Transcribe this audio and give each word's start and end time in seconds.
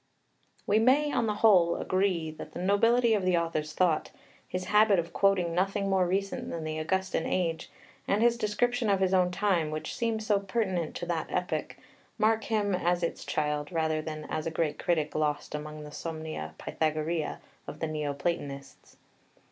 ]We 0.65 0.79
may, 0.79 1.11
on 1.11 1.27
the 1.27 1.35
whole, 1.45 1.75
agree 1.75 2.31
that 2.31 2.53
the 2.53 2.59
nobility 2.59 3.13
of 3.13 3.23
the 3.23 3.37
author's 3.37 3.73
thought, 3.73 4.09
his 4.47 4.65
habit 4.65 4.97
of 4.97 5.13
quoting 5.13 5.53
nothing 5.53 5.91
more 5.91 6.07
recent 6.07 6.49
than 6.49 6.63
the 6.63 6.79
Augustan 6.79 7.27
age, 7.27 7.69
and 8.07 8.23
his 8.23 8.35
description 8.35 8.89
of 8.89 8.99
his 8.99 9.13
own 9.13 9.29
time, 9.29 9.69
which 9.69 9.95
seems 9.95 10.25
so 10.25 10.39
pertinent 10.39 10.95
to 10.95 11.05
that 11.05 11.27
epoch, 11.29 11.75
mark 12.17 12.45
him 12.45 12.73
as 12.73 13.03
its 13.03 13.23
child 13.23 13.71
rather 13.71 14.01
than 14.01 14.25
as 14.27 14.47
a 14.47 14.49
great 14.49 14.79
critic 14.79 15.13
lost 15.13 15.53
among 15.53 15.83
the 15.83 15.91
somnia 15.91 16.55
Pythagorea 16.57 17.37
of 17.67 17.79
the 17.79 17.85
Neoplatonists. 17.85 18.97